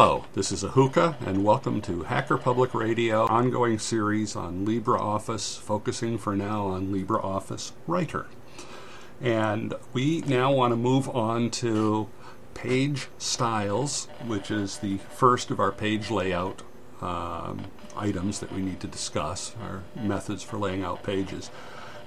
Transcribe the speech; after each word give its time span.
Hello, 0.00 0.26
this 0.34 0.52
is 0.52 0.62
Ahuka, 0.62 1.20
and 1.26 1.42
welcome 1.42 1.80
to 1.80 2.04
Hacker 2.04 2.38
Public 2.38 2.72
Radio, 2.72 3.26
ongoing 3.26 3.80
series 3.80 4.36
on 4.36 4.64
LibreOffice, 4.64 5.58
focusing 5.58 6.18
for 6.18 6.36
now 6.36 6.66
on 6.66 6.94
LibreOffice 6.94 7.72
Writer. 7.88 8.26
And 9.20 9.74
we 9.92 10.20
now 10.20 10.52
want 10.52 10.70
to 10.70 10.76
move 10.76 11.08
on 11.08 11.50
to 11.50 12.08
page 12.54 13.08
styles, 13.18 14.06
which 14.24 14.52
is 14.52 14.78
the 14.78 14.98
first 14.98 15.50
of 15.50 15.58
our 15.58 15.72
page 15.72 16.12
layout 16.12 16.62
um, 17.00 17.64
items 17.96 18.38
that 18.38 18.52
we 18.52 18.62
need 18.62 18.78
to 18.78 18.86
discuss, 18.86 19.56
our 19.60 19.82
methods 20.00 20.44
for 20.44 20.58
laying 20.58 20.84
out 20.84 21.02
pages. 21.02 21.50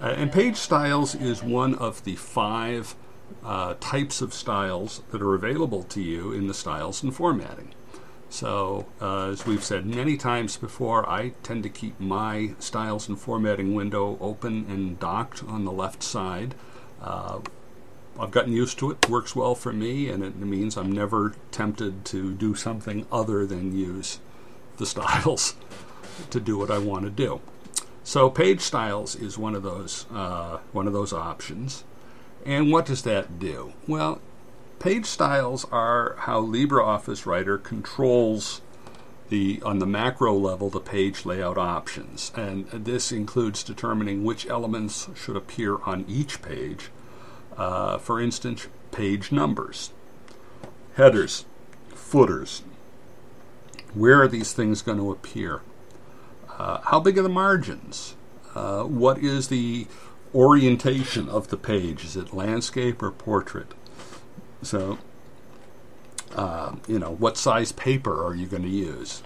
Uh, 0.02 0.16
and 0.16 0.32
page 0.32 0.56
styles 0.56 1.14
is 1.14 1.44
one 1.44 1.76
of 1.76 2.06
the 2.06 2.16
five 2.16 2.96
uh, 3.44 3.76
types 3.82 4.22
of 4.22 4.34
styles 4.34 5.02
that 5.12 5.22
are 5.22 5.34
available 5.34 5.84
to 5.84 6.02
you 6.02 6.32
in 6.32 6.48
the 6.48 6.54
styles 6.54 7.04
and 7.04 7.14
formatting. 7.14 7.74
So, 8.32 8.86
uh, 9.02 9.28
as 9.32 9.46
we've 9.46 9.64
said 9.64 9.86
many 9.86 10.16
times 10.16 10.56
before, 10.56 11.08
I 11.08 11.34
tend 11.44 11.64
to 11.64 11.70
keep 11.70 12.00
my 12.00 12.52
styles 12.60 13.10
and 13.10 13.20
formatting 13.20 13.76
window 13.76 14.18
open 14.22 14.66
and 14.70 14.98
docked 14.98 15.44
on 15.44 15.66
the 15.66 15.72
left 15.72 16.02
side. 16.02 16.56
Uh, 17.02 17.42
I've 18.18 18.32
gotten 18.32 18.54
used 18.54 18.80
to 18.80 18.92
it, 18.92 19.10
works 19.10 19.36
well 19.36 19.54
for 19.54 19.74
me, 19.74 20.08
and 20.08 20.24
it 20.24 20.38
means 20.38 20.78
I'm 20.78 20.94
never 20.94 21.36
tempted 21.52 22.06
to 22.06 22.34
do 22.34 22.56
something 22.56 23.06
other 23.12 23.46
than 23.46 23.78
use 23.78 24.22
the 24.78 24.86
styles 24.94 25.56
to 26.30 26.40
do 26.40 26.58
what 26.58 26.72
I 26.72 26.78
want 26.78 27.04
to 27.04 27.12
do. 27.12 27.42
So, 28.06 28.30
page 28.30 28.62
styles 28.62 29.14
is 29.14 29.38
one 29.38 29.56
of 29.56 29.64
those 29.64 30.06
uh, 30.10 30.60
one 30.72 30.88
of 30.88 30.94
those 30.94 31.12
options. 31.12 31.84
And 32.46 32.72
what 32.72 32.86
does 32.86 33.02
that 33.04 33.40
do? 33.40 33.74
Well, 33.90 34.22
page 34.82 35.06
styles 35.06 35.64
are 35.72 36.16
how 36.22 36.42
LibreOffice 36.42 37.28
Writer 37.28 37.60
controls 37.60 38.62
the 39.30 39.62
on 39.64 39.78
the 39.78 39.86
macro 39.86 40.34
level 40.34 40.72
the 40.72 40.80
page 40.80 41.24
layout 41.24 41.58
options, 41.58 42.32
and 42.36 42.68
this 42.72 43.12
includes 43.12 43.64
determining 43.64 44.24
which 44.24 44.48
elements 44.48 45.08
should 45.16 45.38
appear 45.38 45.78
on 45.84 46.04
each 46.08 46.42
page. 46.42 46.90
Uh, 47.56 48.00
for 48.00 48.20
instance, 48.20 48.68
page 48.92 49.32
numbers, 49.32 49.92
headers, 50.96 51.46
footers. 51.94 52.64
Where 53.94 54.22
are 54.22 54.28
these 54.28 54.52
things 54.52 54.82
going 54.82 54.98
to 54.98 55.12
appear? 55.12 55.62
Uh, 56.58 56.82
how 56.82 57.00
big 57.00 57.20
are 57.20 57.24
the 57.24 57.30
margins? 57.30 58.16
Uh, 58.56 58.84
what 58.84 59.20
is 59.20 59.48
the 59.50 59.88
orientation 60.34 61.28
of 61.30 61.50
the 61.50 61.58
page. 61.58 62.06
Is 62.06 62.16
it 62.16 62.34
landscape 62.34 63.04
or 63.04 63.12
portrait? 63.12 63.74
So, 64.62 64.98
uh, 66.36 66.76
you 66.88 67.00
know, 67.00 67.12
what 67.12 67.38
size 67.38 67.72
paper 67.72 68.26
are 68.26 68.36
you 68.36 68.48
going 68.48 68.64
to 68.64 68.70
use? 68.70 69.24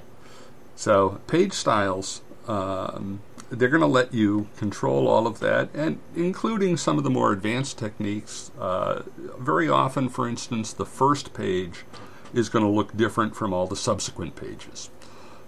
So, 0.75 1.21
page 1.27 1.53
styles, 1.53 2.21
um, 2.47 3.21
they're 3.49 3.69
going 3.69 3.81
to 3.81 3.87
let 3.87 4.13
you 4.13 4.49
control 4.57 5.07
all 5.07 5.27
of 5.27 5.39
that, 5.39 5.69
and 5.73 5.99
including 6.15 6.77
some 6.77 6.97
of 6.97 7.03
the 7.03 7.09
more 7.09 7.31
advanced 7.31 7.77
techniques. 7.77 8.51
Uh, 8.59 9.03
very 9.37 9.69
often, 9.69 10.09
for 10.09 10.27
instance, 10.27 10.73
the 10.73 10.85
first 10.85 11.33
page 11.33 11.85
is 12.33 12.49
going 12.49 12.65
to 12.65 12.71
look 12.71 12.95
different 12.97 13.35
from 13.35 13.53
all 13.53 13.67
the 13.67 13.75
subsequent 13.75 14.35
pages. 14.35 14.89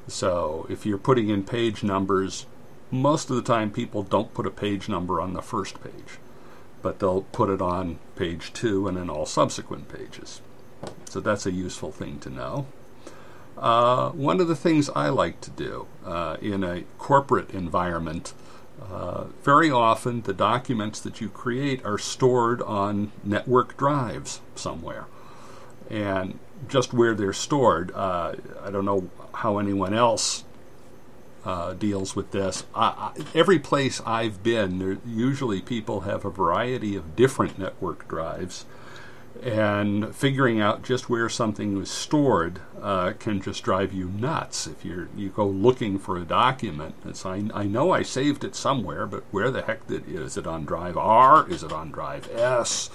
So, 0.08 0.66
if 0.70 0.86
you're 0.86 0.98
putting 0.98 1.30
in 1.30 1.44
page 1.44 1.84
numbers, 1.84 2.46
most 2.92 3.30
of 3.30 3.36
the 3.36 3.42
time 3.42 3.72
people 3.72 4.04
don't 4.04 4.34
put 4.34 4.48
a 4.48 4.52
page 4.52 4.88
number 4.88 5.20
on 5.20 5.34
the 5.34 5.42
first 5.42 5.82
page, 5.84 6.20
but 6.82 7.00
they'll 7.00 7.24
put 7.24 7.50
it 7.50 7.62
on 7.62 8.00
page 8.16 8.54
two 8.54 8.88
and 8.88 8.98
then 8.98 9.10
all 9.10 9.26
subsequent 9.26 9.90
pages. 9.90 10.42
So 11.06 11.20
that's 11.20 11.46
a 11.46 11.52
useful 11.52 11.92
thing 11.92 12.20
to 12.20 12.30
know. 12.30 12.68
Uh, 13.58 14.12
one 14.12 14.40
of 14.40 14.48
the 14.48 14.56
things 14.56 14.90
I 14.96 15.10
like 15.10 15.42
to 15.42 15.52
do 15.52 15.88
uh, 16.06 16.38
in 16.42 16.64
a 16.64 16.84
corporate 17.00 17.50
environment, 17.52 18.34
uh, 18.82 19.26
very 19.44 19.72
often 19.72 20.22
the 20.22 20.34
documents 20.34 21.00
that 21.00 21.20
you 21.20 21.30
create 21.30 21.84
are 21.84 21.98
stored 21.98 22.62
on 22.62 23.12
network 23.24 23.76
drives 23.76 24.42
somewhere. 24.56 25.06
And 25.90 26.38
just 26.68 26.94
where 26.94 27.16
they're 27.16 27.34
stored, 27.34 27.92
uh, 27.96 28.36
I 28.64 28.70
don't 28.70 28.86
know 28.86 29.10
how 29.34 29.58
anyone 29.58 29.94
else 29.94 30.44
uh, 31.46 31.74
deals 31.74 32.16
with 32.16 32.32
this. 32.32 32.66
I, 32.74 33.14
I, 33.16 33.26
every 33.34 33.60
place 33.60 34.02
I've 34.06 34.44
been, 34.44 34.80
there, 34.80 34.98
usually 35.06 35.62
people 35.62 36.02
have 36.02 36.26
a 36.26 36.30
variety 36.30 36.96
of 36.96 37.16
different 37.16 37.58
network 37.58 38.08
drives, 38.08 38.66
and 39.44 40.16
figuring 40.16 40.60
out 40.60 40.84
just 40.84 41.10
where 41.10 41.30
something 41.30 41.78
was 41.78 41.92
stored 41.92 42.60
uh, 42.82 43.14
can 43.20 43.40
just 43.40 43.64
drive 43.64 43.94
you 43.94 44.10
nuts. 44.10 44.66
If 44.66 44.84
you 44.84 45.10
you 45.16 45.30
go 45.30 45.48
looking 45.48 46.00
for 46.00 46.18
a 46.18 46.26
document, 46.26 46.96
it's 47.06 47.26
I, 47.26 47.44
I 47.54 47.66
know 47.66 47.92
I 47.92 48.02
saved 48.02 48.44
it 48.44 48.56
somewhere, 48.56 49.06
but 49.06 49.24
where 49.30 49.52
the 49.52 49.62
heck 49.62 49.86
did 49.88 50.10
is 50.10 50.38
it 50.38 50.48
on 50.48 50.66
drive 50.66 50.98
R? 50.98 51.48
Is 51.50 51.62
it 51.62 51.72
on 51.72 51.92
drive 51.92 52.30
S? 52.36 52.90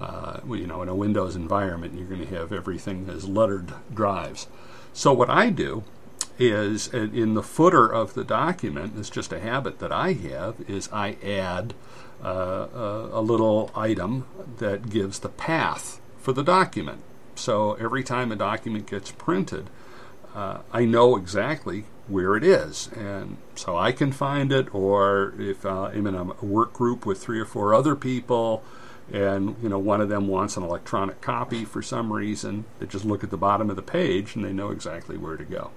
Uh, 0.00 0.40
you 0.46 0.66
know, 0.66 0.82
in 0.82 0.88
a 0.88 0.94
Windows 0.94 1.36
environment, 1.36 1.94
you're 1.94 2.06
going 2.06 2.26
to 2.26 2.34
have 2.34 2.52
everything 2.52 3.08
as 3.08 3.28
lettered 3.28 3.72
drives. 3.92 4.48
So 4.92 5.12
what 5.12 5.30
I 5.30 5.50
do 5.50 5.84
is 6.38 6.88
in 6.88 7.34
the 7.34 7.42
footer 7.42 7.86
of 7.86 8.14
the 8.14 8.24
document, 8.24 8.94
it's 8.98 9.10
just 9.10 9.32
a 9.32 9.40
habit 9.40 9.78
that 9.78 9.92
I 9.92 10.12
have, 10.12 10.56
is 10.68 10.88
I 10.92 11.16
add 11.24 11.74
uh, 12.24 12.68
a, 12.74 13.08
a 13.12 13.20
little 13.20 13.70
item 13.74 14.26
that 14.58 14.90
gives 14.90 15.20
the 15.20 15.28
path 15.28 16.00
for 16.18 16.32
the 16.32 16.44
document. 16.44 17.02
So 17.34 17.74
every 17.74 18.04
time 18.04 18.30
a 18.30 18.36
document 18.36 18.86
gets 18.86 19.10
printed, 19.10 19.68
uh, 20.34 20.58
I 20.72 20.84
know 20.84 21.16
exactly 21.16 21.84
where 22.08 22.36
it 22.36 22.44
is, 22.44 22.88
and 22.96 23.36
so 23.54 23.76
I 23.76 23.92
can 23.92 24.12
find 24.12 24.52
it. 24.52 24.74
Or 24.74 25.34
if 25.38 25.64
uh, 25.64 25.84
I'm 25.84 26.06
in 26.06 26.14
a 26.14 26.24
work 26.44 26.72
group 26.72 27.04
with 27.04 27.22
three 27.22 27.40
or 27.40 27.44
four 27.44 27.74
other 27.74 27.94
people, 27.94 28.62
and 29.12 29.56
you 29.62 29.68
know 29.68 29.78
one 29.78 30.00
of 30.00 30.08
them 30.08 30.28
wants 30.28 30.56
an 30.56 30.62
electronic 30.62 31.20
copy 31.20 31.64
for 31.64 31.82
some 31.82 32.12
reason, 32.12 32.64
they 32.78 32.86
just 32.86 33.04
look 33.04 33.22
at 33.22 33.30
the 33.30 33.36
bottom 33.36 33.68
of 33.68 33.76
the 33.76 33.82
page 33.82 34.34
and 34.34 34.44
they 34.44 34.52
know 34.52 34.70
exactly 34.70 35.16
where 35.16 35.36
to 35.36 35.44
go. 35.44 35.70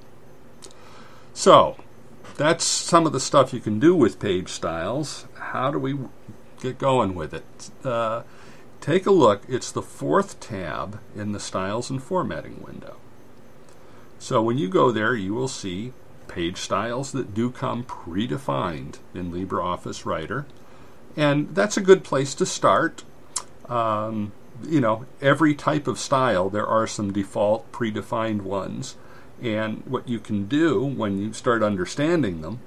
So, 1.35 1.75
that's 2.37 2.63
some 2.63 3.05
of 3.05 3.11
the 3.11 3.19
stuff 3.19 3.53
you 3.53 3.59
can 3.59 3.77
do 3.77 3.93
with 3.93 4.21
page 4.21 4.47
styles. 4.47 5.27
How 5.35 5.69
do 5.69 5.77
we 5.77 5.97
get 6.61 6.79
going 6.79 7.13
with 7.13 7.33
it? 7.33 7.69
Uh, 7.83 8.23
take 8.79 9.05
a 9.05 9.11
look. 9.11 9.43
It's 9.49 9.69
the 9.69 9.81
fourth 9.81 10.39
tab 10.39 11.01
in 11.13 11.33
the 11.33 11.39
Styles 11.41 11.89
and 11.89 12.01
Formatting 12.01 12.63
window. 12.63 12.95
So 14.17 14.41
when 14.41 14.57
you 14.57 14.69
go 14.69 14.91
there, 14.91 15.13
you 15.13 15.33
will 15.33 15.49
see 15.49 15.91
page 16.29 16.57
styles 16.57 17.11
that 17.11 17.33
do 17.33 17.51
come 17.51 17.83
predefined 17.83 18.99
in 19.13 19.33
LibreOffice 19.33 20.05
Writer. 20.05 20.45
And 21.17 21.53
that's 21.53 21.75
a 21.75 21.81
good 21.81 22.05
place 22.05 22.33
to 22.35 22.45
start. 22.45 23.03
Um, 23.67 24.31
you 24.63 24.79
know, 24.79 25.05
every 25.21 25.53
type 25.53 25.85
of 25.85 25.99
style, 25.99 26.49
there 26.49 26.65
are 26.65 26.87
some 26.87 27.11
default 27.11 27.69
predefined 27.73 28.41
ones. 28.43 28.95
And 29.41 29.83
what 29.85 30.07
you 30.07 30.19
can 30.19 30.47
do 30.47 30.83
when 30.83 31.17
you 31.17 31.33
start 31.33 31.63
understanding 31.63 32.41
them 32.41 32.59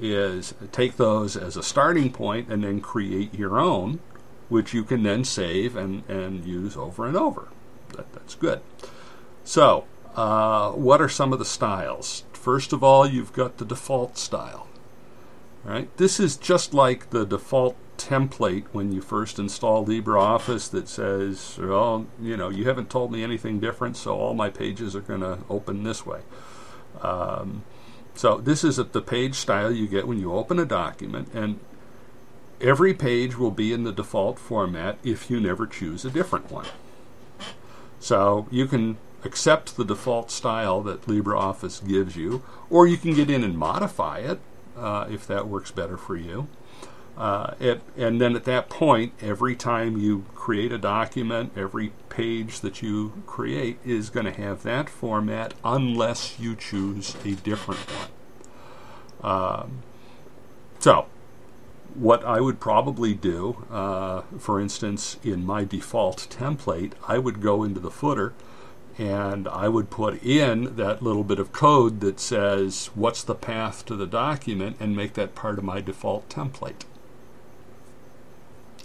is 0.00 0.54
take 0.72 0.96
those 0.96 1.36
as 1.36 1.56
a 1.56 1.62
starting 1.62 2.12
point 2.12 2.48
and 2.48 2.64
then 2.64 2.80
create 2.80 3.34
your 3.34 3.58
own, 3.58 4.00
which 4.48 4.72
you 4.72 4.82
can 4.82 5.02
then 5.02 5.24
save 5.24 5.76
and, 5.76 6.08
and 6.08 6.44
use 6.44 6.76
over 6.76 7.06
and 7.06 7.16
over. 7.16 7.48
That, 7.96 8.12
that's 8.12 8.34
good. 8.34 8.60
So, 9.44 9.84
uh, 10.14 10.72
what 10.72 11.00
are 11.00 11.08
some 11.08 11.32
of 11.32 11.38
the 11.38 11.44
styles? 11.44 12.24
First 12.32 12.72
of 12.72 12.82
all, 12.82 13.06
you've 13.06 13.32
got 13.32 13.58
the 13.58 13.64
default 13.64 14.16
style. 14.16 14.66
Right? 15.64 15.94
This 15.98 16.18
is 16.18 16.36
just 16.36 16.72
like 16.72 17.10
the 17.10 17.26
default 17.26 17.76
template 18.00 18.64
when 18.72 18.92
you 18.92 19.00
first 19.00 19.38
install 19.38 19.86
LibreOffice 19.86 20.70
that 20.70 20.88
says, 20.88 21.58
well, 21.60 22.06
you 22.20 22.36
know, 22.36 22.48
you 22.48 22.64
haven't 22.64 22.90
told 22.90 23.12
me 23.12 23.22
anything 23.22 23.60
different, 23.60 23.96
so 23.96 24.16
all 24.16 24.34
my 24.34 24.50
pages 24.50 24.96
are 24.96 25.00
going 25.00 25.20
to 25.20 25.38
open 25.48 25.82
this 25.82 26.06
way. 26.06 26.20
Um, 27.02 27.64
so 28.14 28.38
this 28.38 28.64
is 28.64 28.76
the 28.76 29.02
page 29.02 29.34
style 29.34 29.70
you 29.70 29.86
get 29.86 30.06
when 30.06 30.18
you 30.18 30.32
open 30.32 30.58
a 30.58 30.64
document, 30.64 31.28
and 31.34 31.60
every 32.60 32.94
page 32.94 33.36
will 33.36 33.50
be 33.50 33.72
in 33.72 33.84
the 33.84 33.92
default 33.92 34.38
format 34.38 34.98
if 35.02 35.30
you 35.30 35.40
never 35.40 35.66
choose 35.66 36.04
a 36.04 36.10
different 36.10 36.50
one. 36.50 36.66
So 37.98 38.46
you 38.50 38.66
can 38.66 38.96
accept 39.24 39.76
the 39.76 39.84
default 39.84 40.30
style 40.30 40.80
that 40.82 41.02
LibreOffice 41.02 41.86
gives 41.86 42.16
you, 42.16 42.42
or 42.70 42.86
you 42.86 42.96
can 42.96 43.14
get 43.14 43.30
in 43.30 43.44
and 43.44 43.56
modify 43.58 44.18
it 44.18 44.40
uh, 44.76 45.06
if 45.10 45.26
that 45.26 45.46
works 45.46 45.70
better 45.70 45.96
for 45.96 46.16
you. 46.16 46.48
Uh, 47.20 47.52
it, 47.60 47.82
and 47.98 48.18
then 48.18 48.34
at 48.34 48.44
that 48.44 48.70
point, 48.70 49.12
every 49.20 49.54
time 49.54 49.98
you 49.98 50.24
create 50.34 50.72
a 50.72 50.78
document, 50.78 51.52
every 51.54 51.92
page 52.08 52.60
that 52.60 52.80
you 52.80 53.12
create 53.26 53.78
is 53.84 54.08
going 54.08 54.24
to 54.24 54.32
have 54.32 54.62
that 54.62 54.88
format 54.88 55.52
unless 55.62 56.40
you 56.40 56.56
choose 56.56 57.14
a 57.22 57.32
different 57.32 57.80
one. 57.90 59.32
Um, 59.32 59.82
so, 60.78 61.08
what 61.92 62.24
I 62.24 62.40
would 62.40 62.58
probably 62.58 63.12
do, 63.12 63.66
uh, 63.70 64.22
for 64.38 64.58
instance, 64.58 65.18
in 65.22 65.44
my 65.44 65.64
default 65.64 66.26
template, 66.30 66.92
I 67.06 67.18
would 67.18 67.42
go 67.42 67.64
into 67.64 67.80
the 67.80 67.90
footer 67.90 68.32
and 68.96 69.46
I 69.46 69.68
would 69.68 69.90
put 69.90 70.22
in 70.22 70.76
that 70.76 71.02
little 71.02 71.24
bit 71.24 71.38
of 71.38 71.52
code 71.52 72.00
that 72.00 72.18
says 72.18 72.86
what's 72.94 73.22
the 73.22 73.34
path 73.34 73.84
to 73.86 73.94
the 73.94 74.06
document 74.06 74.78
and 74.80 74.96
make 74.96 75.12
that 75.14 75.34
part 75.34 75.58
of 75.58 75.64
my 75.64 75.82
default 75.82 76.26
template. 76.30 76.84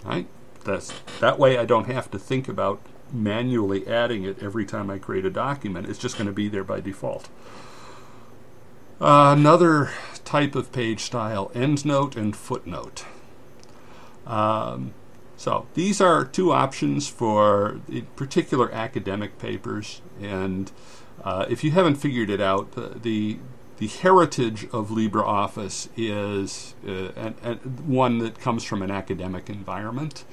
Right? 0.06 0.26
That's, 0.64 0.92
that 1.20 1.38
way 1.38 1.58
I 1.58 1.64
don't 1.64 1.86
have 1.86 2.10
to 2.12 2.18
think 2.18 2.48
about 2.48 2.80
manually 3.12 3.86
adding 3.86 4.24
it 4.24 4.42
every 4.42 4.64
time 4.64 4.90
I 4.90 4.98
create 4.98 5.24
a 5.24 5.30
document. 5.30 5.88
It's 5.88 5.98
just 5.98 6.16
going 6.16 6.26
to 6.26 6.32
be 6.32 6.48
there 6.48 6.64
by 6.64 6.80
default. 6.80 7.28
Uh, 9.00 9.34
another 9.36 9.90
type 10.24 10.54
of 10.54 10.72
page 10.72 11.00
style, 11.00 11.50
endnote 11.54 12.16
and 12.16 12.34
footnote. 12.34 13.04
Um, 14.26 14.94
so 15.36 15.66
these 15.74 16.00
are 16.00 16.24
two 16.24 16.52
options 16.52 17.08
for 17.08 17.80
particular 18.16 18.72
academic 18.72 19.38
papers, 19.38 20.00
and 20.20 20.72
uh, 21.22 21.44
if 21.48 21.62
you 21.62 21.72
haven't 21.72 21.96
figured 21.96 22.30
it 22.30 22.40
out, 22.40 22.72
the, 22.72 22.98
the 23.00 23.38
the 23.78 23.88
heritage 23.88 24.64
of 24.72 24.88
LibreOffice 24.88 25.88
is 25.96 26.74
uh, 26.86 27.12
an, 27.20 27.34
an 27.42 27.58
one 27.86 28.18
that 28.18 28.38
comes 28.40 28.64
from 28.64 28.82
an 28.82 28.90
academic 28.90 29.50
environment. 29.50 30.24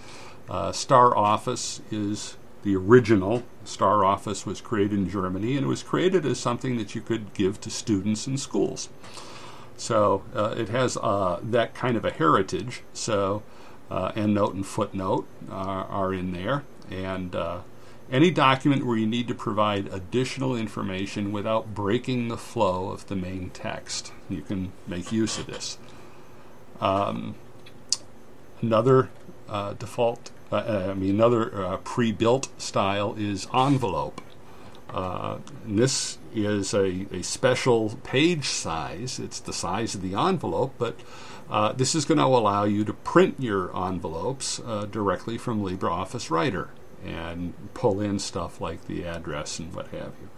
Uh, 0.50 0.72
Star 0.72 1.16
Office 1.18 1.82
is 1.92 2.38
the 2.64 2.76
original. 2.76 3.44
Star 3.66 4.06
Office 4.06 4.46
was 4.46 4.62
created 4.62 4.94
in 4.94 5.10
Germany, 5.10 5.58
and 5.58 5.66
it 5.66 5.70
was 5.70 5.84
created 5.84 6.26
as 6.26 6.40
something 6.40 6.78
that 6.78 6.96
you 6.96 7.02
could 7.02 7.34
give 7.34 7.60
to 7.62 7.70
students 7.70 8.28
in 8.28 8.38
schools. 8.38 8.90
So 9.76 10.24
uh, 10.34 10.56
it 10.58 10.70
has 10.70 10.98
uh, 10.98 11.40
that 11.44 11.74
kind 11.74 11.98
of 11.98 12.06
a 12.06 12.12
heritage. 12.12 12.84
So 12.94 13.44
uh, 13.90 14.12
EndNote 14.14 14.54
and 14.54 14.66
footnote 14.66 15.28
are, 15.50 15.86
are 15.86 16.14
in 16.14 16.32
there. 16.32 16.64
And 16.90 17.36
uh, 17.36 17.60
any 18.12 18.32
document 18.32 18.86
where 18.86 18.98
you 18.98 19.08
need 19.08 19.28
to 19.28 19.36
provide 19.36 19.88
additional 19.88 20.56
information 20.56 21.32
without 21.32 21.74
breaking 21.74 22.28
the 22.28 22.38
flow 22.38 22.90
of 22.90 23.08
the 23.08 23.16
main 23.16 23.50
text, 23.50 24.12
you 24.30 24.42
can 24.42 24.72
make 24.88 25.12
use 25.12 25.38
of 25.38 25.48
this. 25.48 25.78
Um, 26.80 27.36
another 28.62 29.10
uh, 29.48 29.74
default, 29.74 30.32
uh, 30.52 30.56
uh, 30.56 30.88
I 30.92 30.94
mean, 30.94 31.12
another 31.12 31.66
uh, 31.66 31.78
pre 31.78 32.12
built 32.12 32.50
style 32.62 33.16
is 33.18 33.48
envelope. 33.54 34.22
this 35.66 36.18
is 36.36 36.74
a, 36.74 37.08
a 37.12 37.24
special 37.24 37.98
page 38.04 38.46
size, 38.46 39.20
it's 39.20 39.40
the 39.40 39.54
size 39.54 39.96
of 39.96 40.02
the 40.02 40.16
envelope, 40.16 40.74
but 40.78 41.00
uh, 41.50 41.72
this 41.74 41.94
is 41.96 42.06
going 42.06 42.18
to 42.18 42.24
allow 42.24 42.64
you 42.64 42.84
to 42.84 42.94
print 42.94 43.36
your 43.40 43.76
envelopes 43.76 44.60
uh, 44.66 44.86
directly 44.86 45.38
from 45.38 45.62
LibreOffice 45.62 46.30
Writer 46.30 46.70
and 47.06 47.54
pull 47.74 48.00
in 48.00 48.20
stuff 48.20 48.62
like 48.62 48.86
the 48.86 49.06
address 49.06 49.60
and 49.60 49.74
what 49.74 49.88
have 49.88 50.14
you. 50.22 50.30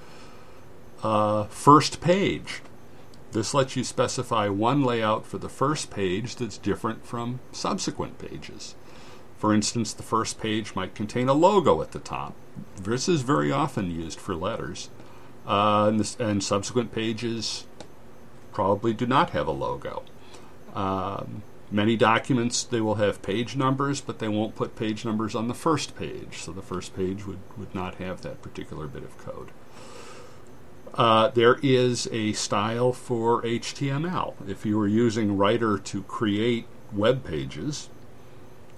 Uh, 1.03 1.45
first 1.45 2.01
page. 2.01 2.61
This 3.31 3.53
lets 3.53 3.75
you 3.75 3.83
specify 3.83 4.47
one 4.47 4.83
layout 4.83 5.25
for 5.25 5.37
the 5.37 5.49
first 5.49 5.91
page 5.91 6.37
that's 6.37 6.57
different 6.57 7.05
from 7.05 7.41
subsequent 7.51 8.17
pages. 8.17 8.75
For 9.37 9.53
instance, 9.53 9.91
the 9.93 10.03
first 10.03 10.39
page 10.39 10.73
might 10.75 10.95
contain 10.95 11.27
a 11.27 11.33
logo 11.33 11.81
at 11.81 11.91
the 11.91 11.99
top. 11.99 12.33
This 12.81 13.09
is 13.09 13.21
very 13.21 13.51
often 13.51 13.91
used 13.91 14.19
for 14.19 14.35
letters. 14.35 14.89
Uh, 15.45 15.87
and, 15.89 15.99
this, 15.99 16.15
and 16.15 16.43
subsequent 16.43 16.93
pages 16.93 17.67
probably 18.53 18.93
do 18.93 19.05
not 19.05 19.31
have 19.31 19.47
a 19.47 19.51
logo. 19.51 20.03
Um, 20.73 21.43
many 21.71 21.95
documents 21.95 22.63
they 22.63 22.81
will 22.81 22.95
have 22.95 23.21
page 23.21 23.55
numbers, 23.55 24.01
but 24.01 24.19
they 24.19 24.27
won't 24.27 24.55
put 24.55 24.75
page 24.75 25.05
numbers 25.05 25.35
on 25.35 25.47
the 25.47 25.53
first 25.53 25.95
page, 25.95 26.37
so 26.37 26.51
the 26.51 26.61
first 26.61 26.95
page 26.95 27.25
would, 27.25 27.39
would 27.57 27.73
not 27.73 27.95
have 27.95 28.21
that 28.21 28.41
particular 28.41 28.87
bit 28.87 29.03
of 29.03 29.17
code. 29.17 29.51
Uh, 30.93 31.27
there 31.29 31.59
is 31.61 32.07
a 32.11 32.31
style 32.33 32.93
for 32.93 33.41
HTML. 33.41 34.33
If 34.47 34.65
you 34.65 34.77
were 34.77 34.87
using 34.87 35.35
Writer 35.35 35.77
to 35.77 36.03
create 36.03 36.67
web 36.93 37.25
pages, 37.25 37.89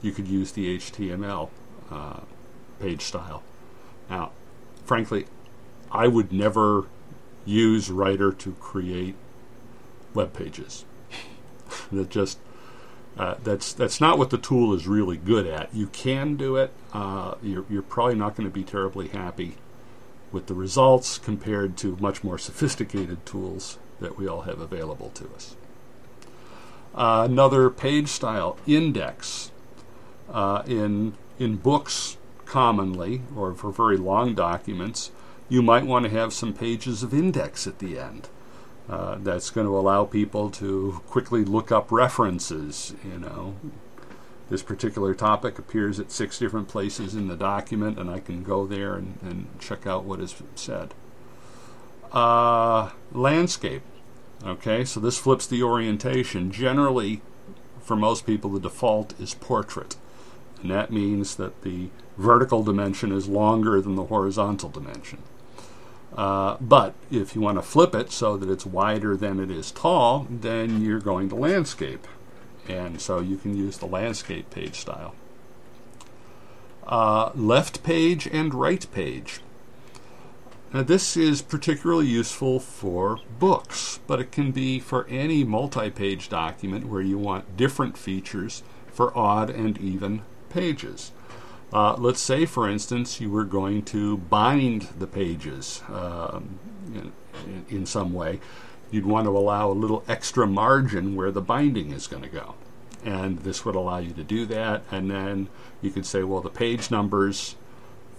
you 0.02 0.12
could 0.12 0.28
use 0.28 0.52
the 0.52 0.78
HTML 0.78 1.50
uh, 1.92 2.22
page 2.80 3.04
style. 3.04 3.44
Now, 4.10 4.32
frankly, 4.84 5.28
I 5.92 6.08
would 6.08 6.32
never 6.32 6.86
use 7.46 7.92
Writer 7.92 8.32
to 8.32 8.54
create 8.54 9.16
web 10.14 10.34
pages 10.34 10.86
that 11.92 12.10
just 12.10 12.40
uh, 13.18 13.36
that's 13.44 13.74
that's 13.74 14.00
not 14.00 14.18
what 14.18 14.30
the 14.30 14.38
tool 14.38 14.74
is 14.74 14.88
really 14.88 15.18
good 15.18 15.48
at. 15.48 15.74
You 15.74 15.88
can 15.88 16.36
do 16.36 16.56
it. 16.56 16.72
Uh, 16.94 17.36
you're, 17.42 17.66
you're 17.70 17.82
probably 17.82 18.16
not 18.16 18.36
going 18.36 18.48
to 18.48 18.54
be 18.54 18.64
terribly 18.64 19.08
happy 19.08 19.58
with 20.32 20.48
the 20.48 20.54
results 20.54 21.18
compared 21.18 21.78
to 21.78 21.98
much 22.00 22.24
more 22.24 22.38
sophisticated 22.38 23.26
tools 23.26 23.80
that 24.00 24.18
we 24.18 24.28
all 24.28 24.42
have 24.42 24.60
available 24.60 25.10
to 25.10 25.30
us. 25.34 25.56
Uh, 26.94 27.28
another 27.30 27.70
page 27.70 28.08
style 28.08 28.58
index 28.68 29.52
uh, 30.30 30.64
in 30.68 31.14
in 31.40 31.56
books 31.56 32.18
commonly 32.46 33.22
or 33.36 33.54
for 33.54 33.72
very 33.72 33.98
long 33.98 34.34
documents, 34.34 35.12
you 35.50 35.62
might 35.62 35.86
want 35.86 36.06
to 36.06 36.12
have 36.12 36.34
some 36.34 36.54
pages 36.54 37.04
of 37.04 37.14
index 37.14 37.66
at 37.68 37.80
the 37.80 37.98
end. 37.98 38.30
Uh, 38.90 39.18
that's 39.20 39.50
going 39.50 39.68
to 39.68 39.78
allow 39.78 40.06
people 40.06 40.50
to 40.50 41.02
quickly 41.08 41.44
look 41.44 41.72
up 41.72 41.92
references. 41.92 42.94
You 43.04 43.20
know, 43.20 43.56
this 44.50 44.64
particular 44.64 45.14
topic 45.14 45.60
appears 45.60 46.00
at 46.00 46.12
six 46.12 46.40
different 46.40 46.70
places 46.70 47.14
in 47.14 47.28
the 47.28 47.36
document, 47.36 48.00
and 48.00 48.10
I 48.10 48.20
can 48.20 48.44
go 48.44 48.66
there 48.66 48.96
and, 48.96 49.18
and 49.22 49.48
check 49.60 49.86
out 49.86 50.06
what 50.06 50.22
is 50.22 50.36
said. 50.56 50.94
Uh, 52.14 52.92
landscape. 53.12 53.82
Okay, 54.46 54.86
so 54.86 55.00
this 55.00 55.18
flips 55.18 55.48
the 55.48 55.64
orientation. 55.64 56.52
Generally, 56.52 57.22
for 57.82 57.96
most 57.96 58.26
people, 58.26 58.52
the 58.52 58.60
default 58.60 59.20
is 59.20 59.34
portrait, 59.34 59.98
and 60.62 60.72
that 60.72 60.92
means 60.92 61.36
that 61.36 61.64
the 61.64 61.90
vertical 62.18 62.64
dimension 62.64 63.12
is 63.12 63.28
longer 63.28 63.82
than 63.82 63.96
the 63.96 64.06
horizontal 64.06 64.70
dimension. 64.70 65.24
Uh, 66.16 66.58
but 66.62 66.94
if 67.12 67.36
you 67.36 67.42
want 67.42 67.58
to 67.58 67.62
flip 67.62 67.94
it 67.94 68.12
so 68.12 68.38
that 68.38 68.50
it's 68.50 68.66
wider 68.66 69.16
than 69.16 69.40
it 69.40 69.52
is 69.52 69.72
tall, 69.72 70.28
then 70.30 70.82
you're 70.82 71.00
going 71.00 71.30
to 71.30 71.36
landscape. 71.36 72.08
And 72.68 73.00
so 73.00 73.20
you 73.20 73.38
can 73.38 73.56
use 73.56 73.78
the 73.78 73.86
landscape 73.86 74.50
page 74.50 74.76
style. 74.76 75.16
Uh, 76.86 77.32
left 77.36 77.84
page 77.84 78.28
and 78.28 78.54
right 78.54 78.86
page. 78.92 79.42
Now, 80.74 80.84
this 80.84 81.16
is 81.16 81.42
particularly 81.42 82.08
useful 82.08 82.60
for 82.60 83.20
books, 83.40 84.00
but 84.06 84.20
it 84.20 84.32
can 84.32 84.52
be 84.52 84.80
for 84.80 85.08
any 85.08 85.44
multi 85.44 85.90
page 85.90 86.28
document 86.28 86.88
where 86.88 87.02
you 87.02 87.18
want 87.18 87.56
different 87.56 87.98
features 87.98 88.64
for 88.92 89.18
odd 89.18 89.50
and 89.50 89.78
even 89.78 90.24
pages. 90.50 91.12
Uh, 91.72 91.96
let's 91.98 92.22
say, 92.22 92.46
for 92.46 92.70
instance, 92.70 93.20
you 93.20 93.30
were 93.30 93.44
going 93.44 93.84
to 93.84 94.18
bind 94.18 94.84
the 94.98 95.08
pages 95.08 95.82
um, 95.90 96.60
in, 96.94 97.12
in, 97.70 97.86
some 97.86 98.14
way. 98.14 98.40
You'd 98.90 99.06
want 99.06 99.26
to 99.26 99.38
allow 99.38 99.70
a 99.70 99.74
little 99.74 100.04
extra 100.08 100.48
margin 100.48 101.16
where 101.16 101.32
the 101.32 101.42
binding 101.42 101.92
is 101.92 102.08
going 102.08 102.24
to 102.24 102.30
go. 102.30 102.56
And 103.04 103.40
this 103.40 103.66
would 103.66 103.76
allow 103.76 103.98
you 103.98 104.14
to 104.14 104.24
do 104.24 104.46
that. 104.46 104.84
And 104.92 105.12
then 105.12 105.50
you 105.82 105.92
could 105.92 106.06
say, 106.06 106.24
well, 106.24 106.42
the 106.42 106.50
page 106.50 106.90
numbers 106.90 107.56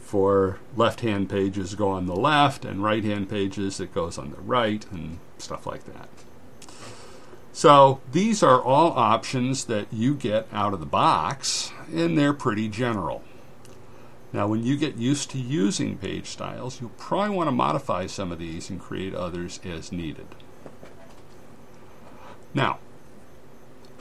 for 0.08 0.58
left 0.74 1.00
hand 1.00 1.28
pages 1.28 1.74
go 1.74 1.90
on 1.90 2.06
the 2.06 2.16
left, 2.16 2.64
and 2.64 2.82
right 2.82 3.04
hand 3.04 3.28
pages 3.28 3.78
it 3.78 3.92
goes 3.92 4.16
on 4.16 4.30
the 4.30 4.40
right, 4.40 4.86
and 4.90 5.18
stuff 5.36 5.66
like 5.66 5.84
that. 5.84 6.08
So 7.52 8.00
these 8.10 8.42
are 8.42 8.62
all 8.62 8.92
options 8.92 9.64
that 9.64 9.92
you 9.92 10.14
get 10.14 10.48
out 10.50 10.72
of 10.72 10.80
the 10.80 10.86
box, 10.86 11.72
and 11.92 12.16
they're 12.16 12.32
pretty 12.32 12.68
general. 12.68 13.22
Now, 14.32 14.46
when 14.46 14.62
you 14.62 14.76
get 14.76 14.96
used 14.96 15.30
to 15.30 15.38
using 15.38 15.96
page 15.96 16.26
styles, 16.26 16.80
you'll 16.80 16.90
probably 16.90 17.34
want 17.34 17.48
to 17.48 17.52
modify 17.52 18.06
some 18.06 18.30
of 18.30 18.38
these 18.38 18.68
and 18.68 18.78
create 18.78 19.14
others 19.14 19.58
as 19.64 19.90
needed. 19.90 20.26
Now, 22.52 22.78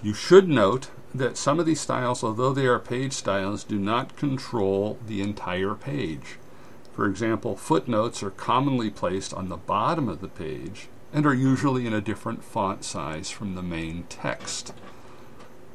you 0.04 0.14
should 0.14 0.50
note 0.50 0.90
that 1.16 1.38
some 1.38 1.60
of 1.60 1.66
these 1.66 1.80
styles, 1.80 2.24
although 2.24 2.52
they 2.52 2.68
are 2.68 2.80
page 2.80 3.14
styles, 3.14 3.64
do 3.64 3.80
not 3.80 4.18
control 4.18 5.00
the 5.06 5.22
entire 5.22 5.74
page. 5.76 6.38
For 6.92 7.06
example, 7.06 7.56
footnotes 7.56 8.22
are 8.22 8.32
commonly 8.32 8.90
placed 8.90 9.34
on 9.34 9.48
the 9.48 9.58
bottom 9.58 10.10
of 10.10 10.20
the 10.20 10.28
page 10.28 10.90
and 11.14 11.26
are 11.26 11.34
usually 11.34 11.88
in 11.88 11.94
a 11.94 12.02
different 12.02 12.44
font 12.44 12.84
size 12.84 13.30
from 13.30 13.56
the 13.56 13.64
main 13.64 14.04
text. 14.10 14.74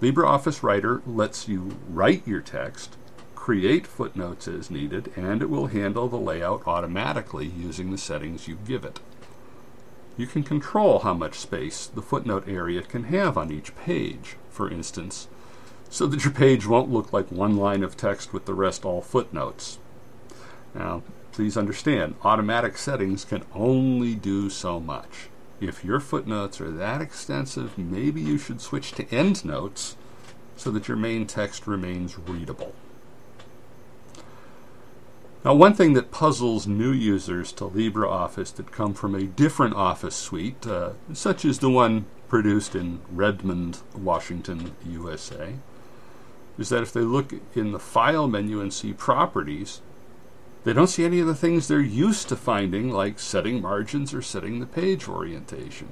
LibreOffice 0.02 0.62
Writer 0.62 1.00
lets 1.06 1.48
you 1.48 1.78
write 1.88 2.26
your 2.26 2.40
text 2.40 2.96
create 3.42 3.88
footnotes 3.88 4.46
as 4.46 4.70
needed, 4.70 5.12
and 5.16 5.42
it 5.42 5.50
will 5.50 5.66
handle 5.66 6.06
the 6.06 6.16
layout 6.16 6.62
automatically 6.64 7.44
using 7.44 7.90
the 7.90 7.98
settings 7.98 8.46
you 8.46 8.56
give 8.64 8.84
it. 8.84 9.00
You 10.16 10.28
can 10.28 10.44
control 10.44 11.00
how 11.00 11.14
much 11.14 11.40
space 11.40 11.88
the 11.88 12.02
footnote 12.02 12.46
area 12.46 12.82
can 12.82 13.02
have 13.02 13.36
on 13.36 13.50
each 13.50 13.74
page, 13.74 14.36
for 14.48 14.70
instance, 14.70 15.26
so 15.90 16.06
that 16.06 16.22
your 16.24 16.32
page 16.32 16.68
won't 16.68 16.92
look 16.92 17.12
like 17.12 17.32
one 17.32 17.56
line 17.56 17.82
of 17.82 17.96
text 17.96 18.32
with 18.32 18.44
the 18.44 18.54
rest 18.54 18.84
all 18.84 19.00
footnotes. 19.00 19.80
Now, 20.72 21.02
please 21.32 21.56
understand, 21.56 22.14
automatic 22.22 22.78
settings 22.78 23.24
can 23.24 23.42
only 23.52 24.14
do 24.14 24.50
so 24.50 24.78
much. 24.78 25.30
If 25.60 25.84
your 25.84 25.98
footnotes 25.98 26.60
are 26.60 26.70
that 26.70 27.02
extensive, 27.02 27.76
maybe 27.76 28.20
you 28.20 28.38
should 28.38 28.60
switch 28.60 28.92
to 28.92 29.12
endnotes 29.12 29.96
so 30.54 30.70
that 30.70 30.86
your 30.86 30.96
main 30.96 31.26
text 31.26 31.66
remains 31.66 32.16
readable. 32.16 32.72
Now, 35.44 35.54
one 35.54 35.74
thing 35.74 35.94
that 35.94 36.12
puzzles 36.12 36.68
new 36.68 36.92
users 36.92 37.50
to 37.52 37.64
LibreOffice 37.64 38.54
that 38.54 38.70
come 38.70 38.94
from 38.94 39.14
a 39.14 39.24
different 39.24 39.74
Office 39.74 40.14
suite, 40.14 40.66
uh, 40.66 40.90
such 41.12 41.44
as 41.44 41.58
the 41.58 41.70
one 41.70 42.06
produced 42.28 42.76
in 42.76 43.00
Redmond, 43.10 43.78
Washington, 43.94 44.76
USA, 44.88 45.54
is 46.58 46.68
that 46.68 46.82
if 46.82 46.92
they 46.92 47.00
look 47.00 47.34
in 47.54 47.72
the 47.72 47.80
File 47.80 48.28
menu 48.28 48.60
and 48.60 48.72
see 48.72 48.92
Properties, 48.92 49.80
they 50.62 50.72
don't 50.72 50.86
see 50.86 51.04
any 51.04 51.18
of 51.18 51.26
the 51.26 51.34
things 51.34 51.66
they're 51.66 51.80
used 51.80 52.28
to 52.28 52.36
finding, 52.36 52.90
like 52.90 53.18
setting 53.18 53.60
margins 53.60 54.14
or 54.14 54.22
setting 54.22 54.60
the 54.60 54.66
page 54.66 55.08
orientation. 55.08 55.88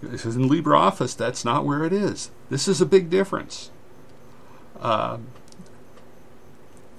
Because 0.00 0.36
in 0.36 0.48
LibreOffice, 0.48 1.16
that's 1.16 1.44
not 1.44 1.66
where 1.66 1.82
it 1.84 1.92
is. 1.92 2.30
This 2.48 2.68
is 2.68 2.80
a 2.80 2.86
big 2.86 3.10
difference. 3.10 3.70
Uh, 4.80 5.18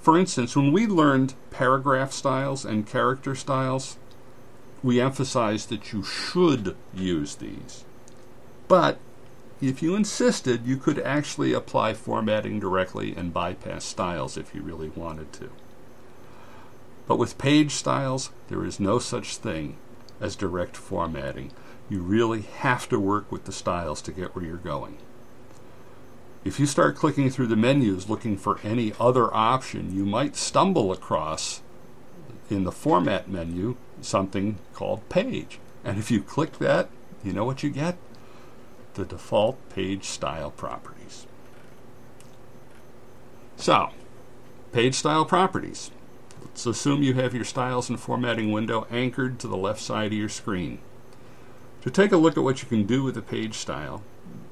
for 0.02 0.18
instance, 0.18 0.56
when 0.56 0.72
we 0.72 0.88
learned 0.88 1.36
paragraph 1.52 2.12
styles 2.12 2.66
and 2.66 2.88
character 2.88 3.36
styles, 3.36 3.98
we 4.82 5.00
emphasized 5.00 5.70
that 5.70 5.94
you 5.94 6.04
should 6.04 6.76
use 6.94 7.36
these. 7.36 7.86
But 8.68 8.98
if 9.62 9.84
you 9.84 9.96
insisted, 9.96 10.66
you 10.66 10.78
could 10.78 10.98
actually 10.98 11.54
apply 11.54 11.94
formatting 11.94 12.60
directly 12.60 13.16
and 13.16 13.32
bypass 13.32 13.86
styles 13.86 14.38
if 14.38 14.56
you 14.56 14.64
really 14.64 14.90
wanted 14.90 15.32
to. 15.34 15.52
But 17.08 17.18
with 17.18 17.38
page 17.38 17.74
styles, 17.74 18.32
there 18.48 18.66
is 18.66 18.80
no 18.80 18.98
such 18.98 19.38
thing 19.38 19.78
as 20.20 20.36
direct 20.36 20.76
formatting. 20.76 21.52
You 21.90 22.02
really 22.02 22.42
have 22.42 22.90
to 22.90 23.00
work 23.00 23.32
with 23.32 23.46
the 23.46 23.52
styles 23.52 24.02
to 24.04 24.12
get 24.12 24.36
where 24.36 24.46
you're 24.46 24.58
going. 24.58 24.98
If 26.44 26.60
you 26.60 26.66
start 26.66 26.96
clicking 26.96 27.30
through 27.30 27.48
the 27.48 27.56
menus 27.56 28.10
looking 28.10 28.36
for 28.36 28.60
any 28.64 28.94
other 29.00 29.32
option, 29.34 29.96
you 29.96 30.06
might 30.06 30.36
stumble 30.36 30.92
across 30.92 31.62
in 32.50 32.64
the 32.64 32.72
format 32.72 33.30
menu 33.30 33.78
something 34.02 34.58
called 34.74 35.08
page. 35.10 35.60
And 35.84 36.00
if 36.00 36.10
you 36.10 36.22
click 36.22 36.58
that, 36.58 36.90
you 37.24 37.32
know 37.32 37.46
what 37.46 37.62
you 37.62 37.70
get? 37.70 37.96
The 38.96 39.06
default 39.06 39.58
page 39.70 40.06
style 40.06 40.52
properties. 40.52 41.28
So, 43.56 43.92
page 44.72 44.96
style 44.96 45.26
properties. 45.26 45.92
Let's 46.42 46.66
assume 46.66 47.04
you 47.04 47.14
have 47.14 47.36
your 47.36 47.46
styles 47.46 47.88
and 47.88 48.00
formatting 48.00 48.52
window 48.52 48.88
anchored 48.90 49.40
to 49.40 49.48
the 49.48 49.58
left 49.58 49.80
side 49.80 50.08
of 50.08 50.18
your 50.18 50.30
screen. 50.30 50.80
To 51.84 51.92
take 51.92 52.12
a 52.12 52.18
look 52.18 52.36
at 52.36 52.44
what 52.44 52.64
you 52.64 52.68
can 52.68 52.86
do 52.86 53.04
with 53.04 53.16
the 53.16 53.22
page 53.22 53.54
style, 53.56 54.02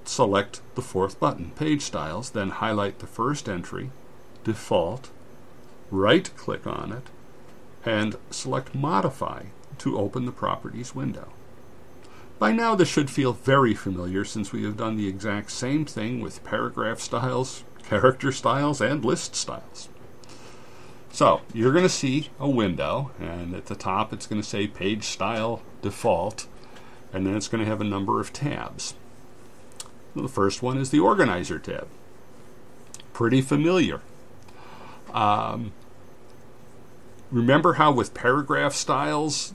select 0.10 0.62
the 0.74 0.82
fourth 0.82 1.20
button, 1.20 1.52
Page 1.52 1.84
Styles, 1.84 2.32
then 2.32 2.50
highlight 2.50 2.98
the 2.98 3.08
first 3.08 3.48
entry, 3.48 3.92
Default, 4.44 5.12
right 5.92 6.36
click 6.36 6.66
on 6.66 6.92
it, 6.92 7.08
and 7.86 8.16
select 8.32 8.74
Modify 8.74 9.44
to 9.78 10.00
open 10.00 10.26
the 10.26 10.32
Properties 10.32 10.96
window. 10.96 11.32
By 12.40 12.52
now, 12.54 12.74
this 12.74 12.90
should 12.90 13.12
feel 13.12 13.34
very 13.34 13.76
familiar 13.76 14.26
since 14.26 14.52
we 14.52 14.64
have 14.64 14.78
done 14.78 14.98
the 14.98 15.08
exact 15.08 15.52
same 15.52 15.86
thing 15.86 16.22
with 16.22 16.44
paragraph 16.44 17.00
styles, 17.00 17.64
character 17.84 18.32
styles, 18.32 18.82
and 18.82 19.06
list 19.06 19.36
styles. 19.36 19.90
So, 21.12 21.42
you're 21.54 21.74
going 21.74 21.84
to 21.84 21.90
see 21.90 22.30
a 22.40 22.50
window, 22.50 23.12
and 23.20 23.54
at 23.54 23.68
the 23.68 23.76
top 23.76 24.12
it's 24.12 24.26
going 24.26 24.42
to 24.42 24.48
say 24.48 24.68
Page 24.68 25.04
Style 25.04 25.62
Default, 25.84 26.48
and 27.14 27.28
then 27.28 27.36
it's 27.36 27.48
going 27.48 27.64
to 27.64 27.70
have 27.70 27.82
a 27.82 27.86
number 27.86 28.20
of 28.20 28.34
tabs. 28.34 28.96
The 30.16 30.28
first 30.28 30.62
one 30.62 30.78
is 30.78 30.90
the 30.90 31.00
Organizer 31.00 31.60
tab. 31.60 31.88
Pretty 33.14 33.42
familiar. 33.42 34.02
Um, 35.14 35.72
remember 37.32 37.74
how 37.74 37.92
with 37.92 38.14
paragraph 38.14 38.74
styles, 38.74 39.54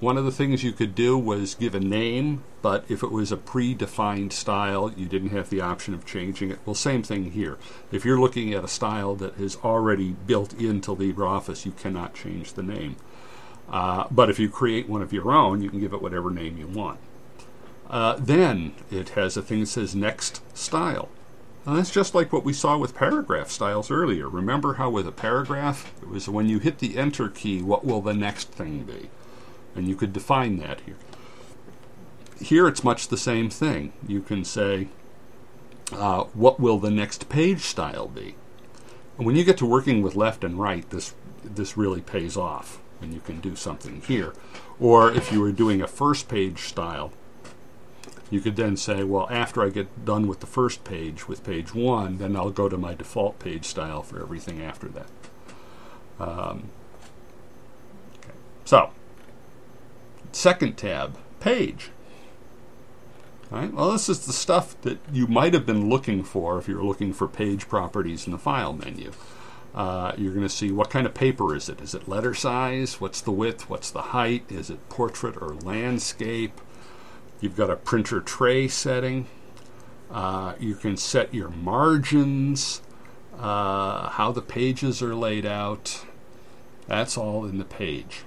one 0.00 0.16
of 0.16 0.24
the 0.24 0.32
things 0.32 0.62
you 0.62 0.72
could 0.72 0.94
do 0.94 1.18
was 1.18 1.54
give 1.54 1.74
a 1.74 1.80
name, 1.80 2.44
but 2.62 2.84
if 2.88 3.02
it 3.02 3.10
was 3.10 3.32
a 3.32 3.36
predefined 3.36 4.32
style, 4.32 4.92
you 4.96 5.06
didn't 5.06 5.30
have 5.30 5.50
the 5.50 5.60
option 5.60 5.92
of 5.92 6.06
changing 6.06 6.50
it. 6.50 6.60
Well, 6.64 6.74
same 6.74 7.02
thing 7.02 7.32
here. 7.32 7.58
If 7.90 8.04
you're 8.04 8.20
looking 8.20 8.54
at 8.54 8.64
a 8.64 8.68
style 8.68 9.16
that 9.16 9.38
is 9.40 9.56
already 9.56 10.10
built 10.26 10.54
into 10.54 10.94
LibreOffice, 10.94 11.66
you 11.66 11.72
cannot 11.72 12.14
change 12.14 12.52
the 12.52 12.62
name. 12.62 12.96
Uh, 13.68 14.04
but 14.10 14.30
if 14.30 14.38
you 14.38 14.48
create 14.48 14.88
one 14.88 15.02
of 15.02 15.12
your 15.12 15.32
own, 15.32 15.62
you 15.62 15.68
can 15.68 15.80
give 15.80 15.92
it 15.92 16.00
whatever 16.00 16.30
name 16.30 16.56
you 16.56 16.66
want. 16.66 16.98
Uh, 17.88 18.16
then 18.18 18.74
it 18.90 19.10
has 19.10 19.36
a 19.36 19.42
thing 19.42 19.60
that 19.60 19.66
says 19.66 19.94
next 19.94 20.42
style. 20.56 21.08
Now 21.66 21.74
that's 21.74 21.90
just 21.90 22.14
like 22.14 22.32
what 22.32 22.44
we 22.44 22.52
saw 22.52 22.76
with 22.78 22.94
paragraph 22.94 23.50
styles 23.50 23.90
earlier. 23.90 24.28
Remember 24.28 24.74
how 24.74 24.90
with 24.90 25.06
a 25.06 25.12
paragraph, 25.12 25.92
it 26.02 26.08
was 26.08 26.28
when 26.28 26.48
you 26.48 26.58
hit 26.58 26.78
the 26.78 26.98
enter 26.98 27.28
key, 27.28 27.62
what 27.62 27.84
will 27.84 28.00
the 28.00 28.14
next 28.14 28.50
thing 28.50 28.84
be? 28.84 29.10
And 29.74 29.88
you 29.88 29.96
could 29.96 30.12
define 30.12 30.58
that 30.58 30.80
here. 30.80 30.96
Here 32.40 32.68
it's 32.68 32.84
much 32.84 33.08
the 33.08 33.16
same 33.16 33.50
thing. 33.50 33.92
You 34.06 34.20
can 34.20 34.44
say, 34.44 34.88
uh, 35.92 36.24
what 36.34 36.60
will 36.60 36.78
the 36.78 36.90
next 36.90 37.28
page 37.28 37.62
style 37.62 38.08
be? 38.08 38.36
And 39.16 39.26
when 39.26 39.36
you 39.36 39.44
get 39.44 39.58
to 39.58 39.66
working 39.66 40.02
with 40.02 40.14
left 40.14 40.44
and 40.44 40.58
right, 40.58 40.88
this 40.90 41.14
this 41.42 41.76
really 41.76 42.00
pays 42.00 42.36
off 42.36 42.80
and 43.00 43.14
you 43.14 43.20
can 43.20 43.40
do 43.40 43.56
something 43.56 44.00
here. 44.02 44.32
Or 44.80 45.10
if 45.10 45.32
you 45.32 45.40
were 45.40 45.52
doing 45.52 45.80
a 45.80 45.88
first 45.88 46.28
page 46.28 46.60
style, 46.60 47.12
you 48.30 48.40
could 48.40 48.56
then 48.56 48.76
say, 48.76 49.04
well, 49.04 49.26
after 49.30 49.62
I 49.62 49.70
get 49.70 50.04
done 50.04 50.26
with 50.26 50.40
the 50.40 50.46
first 50.46 50.84
page, 50.84 51.28
with 51.28 51.44
page 51.44 51.74
one, 51.74 52.18
then 52.18 52.36
I'll 52.36 52.50
go 52.50 52.68
to 52.68 52.76
my 52.76 52.94
default 52.94 53.38
page 53.38 53.64
style 53.64 54.02
for 54.02 54.20
everything 54.20 54.62
after 54.62 54.88
that. 54.88 55.08
Um, 56.20 56.70
okay. 58.18 58.34
So, 58.64 58.90
second 60.32 60.76
tab, 60.76 61.16
page. 61.40 61.90
All 63.50 63.60
right. 63.60 63.72
Well, 63.72 63.92
this 63.92 64.10
is 64.10 64.26
the 64.26 64.32
stuff 64.32 64.78
that 64.82 64.98
you 65.10 65.26
might 65.26 65.54
have 65.54 65.64
been 65.64 65.88
looking 65.88 66.22
for 66.22 66.58
if 66.58 66.68
you're 66.68 66.84
looking 66.84 67.14
for 67.14 67.26
page 67.26 67.66
properties 67.68 68.26
in 68.26 68.32
the 68.32 68.38
file 68.38 68.74
menu. 68.74 69.12
Uh, 69.74 70.12
you're 70.18 70.34
going 70.34 70.46
to 70.46 70.50
see 70.50 70.70
what 70.70 70.90
kind 70.90 71.06
of 71.06 71.14
paper 71.14 71.54
is 71.54 71.68
it? 71.68 71.80
Is 71.80 71.94
it 71.94 72.08
letter 72.08 72.34
size? 72.34 73.00
What's 73.00 73.20
the 73.20 73.30
width? 73.30 73.70
What's 73.70 73.90
the 73.90 74.02
height? 74.02 74.44
Is 74.50 74.68
it 74.70 74.86
portrait 74.88 75.36
or 75.40 75.54
landscape? 75.54 76.60
You've 77.40 77.56
got 77.56 77.70
a 77.70 77.76
printer 77.76 78.20
tray 78.20 78.66
setting. 78.68 79.26
Uh, 80.10 80.54
you 80.58 80.74
can 80.74 80.96
set 80.96 81.32
your 81.32 81.50
margins, 81.50 82.82
uh, 83.38 84.08
how 84.10 84.32
the 84.32 84.42
pages 84.42 85.02
are 85.02 85.14
laid 85.14 85.46
out. 85.46 86.04
That's 86.86 87.16
all 87.16 87.44
in 87.44 87.58
the 87.58 87.64
page. 87.64 88.24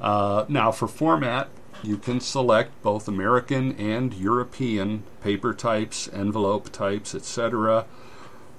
Uh, 0.00 0.46
now, 0.48 0.72
for 0.72 0.88
format, 0.88 1.48
you 1.82 1.96
can 1.96 2.20
select 2.20 2.82
both 2.82 3.06
American 3.06 3.72
and 3.78 4.14
European 4.14 5.04
paper 5.22 5.54
types, 5.54 6.08
envelope 6.12 6.70
types, 6.70 7.14
etc. 7.14 7.84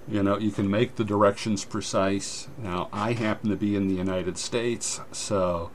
You 0.08 0.22
know, 0.22 0.38
you 0.38 0.52
can 0.52 0.70
make 0.70 0.96
the 0.96 1.04
directions 1.04 1.66
precise. 1.66 2.48
Now, 2.58 2.88
I 2.94 3.14
happen 3.14 3.50
to 3.50 3.56
be 3.56 3.76
in 3.76 3.88
the 3.88 3.96
United 3.96 4.38
States, 4.38 5.02
so 5.12 5.72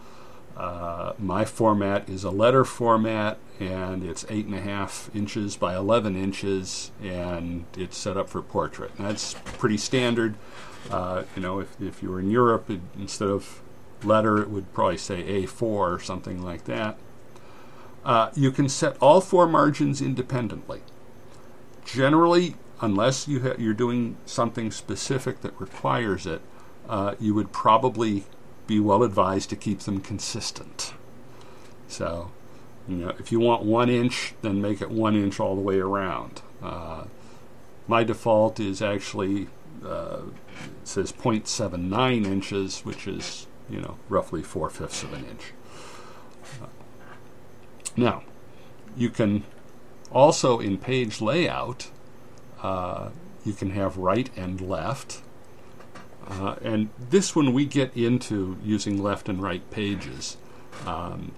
uh, 0.60 1.14
my 1.18 1.42
format 1.42 2.06
is 2.06 2.22
a 2.22 2.30
letter 2.30 2.66
format, 2.66 3.38
and 3.58 4.04
it's 4.04 4.26
eight 4.28 4.44
and 4.44 4.54
a 4.54 4.60
half 4.60 5.08
inches 5.14 5.56
by 5.56 5.74
11 5.74 6.16
inches, 6.16 6.92
and 7.02 7.64
it's 7.78 7.96
set 7.96 8.18
up 8.18 8.28
for 8.28 8.42
portrait. 8.42 8.90
And 8.98 9.06
that's 9.06 9.32
pretty 9.56 9.78
standard. 9.78 10.34
Uh, 10.90 11.22
you 11.34 11.40
know, 11.40 11.60
if, 11.60 11.80
if 11.80 12.02
you 12.02 12.10
were 12.10 12.20
in 12.20 12.30
Europe, 12.30 12.68
it, 12.68 12.80
instead 12.98 13.28
of 13.28 13.62
letter, 14.04 14.42
it 14.42 14.50
would 14.50 14.70
probably 14.74 14.98
say 14.98 15.22
A4 15.22 15.62
or 15.62 15.98
something 15.98 16.42
like 16.42 16.64
that. 16.66 16.98
Uh, 18.04 18.28
you 18.34 18.52
can 18.52 18.68
set 18.68 18.98
all 19.00 19.22
four 19.22 19.46
margins 19.46 20.02
independently. 20.02 20.82
Generally, 21.86 22.56
unless 22.82 23.26
you 23.26 23.40
ha- 23.40 23.56
you're 23.56 23.72
doing 23.72 24.18
something 24.26 24.70
specific 24.70 25.40
that 25.40 25.58
requires 25.58 26.26
it, 26.26 26.42
uh, 26.86 27.14
you 27.18 27.32
would 27.32 27.50
probably 27.50 28.24
be 28.66 28.80
well 28.80 29.02
advised 29.02 29.50
to 29.50 29.56
keep 29.56 29.80
them 29.80 30.00
consistent. 30.00 30.94
So, 31.88 32.30
you 32.88 32.96
know, 32.96 33.14
if 33.18 33.32
you 33.32 33.40
want 33.40 33.64
one 33.64 33.88
inch, 33.88 34.34
then 34.42 34.60
make 34.60 34.80
it 34.80 34.90
one 34.90 35.16
inch 35.16 35.40
all 35.40 35.54
the 35.54 35.60
way 35.60 35.78
around. 35.78 36.42
Uh, 36.62 37.04
my 37.88 38.04
default 38.04 38.60
is 38.60 38.80
actually 38.80 39.48
uh, 39.84 40.20
says 40.84 41.12
0.79 41.12 42.26
inches, 42.26 42.80
which 42.80 43.06
is 43.06 43.46
you 43.68 43.80
know 43.80 43.96
roughly 44.08 44.42
four 44.42 44.70
fifths 44.70 45.02
of 45.02 45.12
an 45.12 45.24
inch. 45.24 45.52
Uh, 46.62 46.66
now, 47.96 48.22
you 48.96 49.10
can 49.10 49.44
also 50.12 50.58
in 50.58 50.78
page 50.78 51.20
layout, 51.20 51.90
uh, 52.62 53.10
you 53.44 53.52
can 53.52 53.70
have 53.70 53.96
right 53.96 54.30
and 54.36 54.60
left 54.60 55.22
Uh, 56.26 56.56
and 56.62 56.90
this 57.10 57.34
one 57.34 57.52
we 57.52 57.64
get 57.64 57.96
into 57.96 58.56
using 58.64 59.02
left 59.02 59.28
and 59.28 59.42
right 59.42 59.68
pages. 59.70 60.36
Um, 60.86 61.32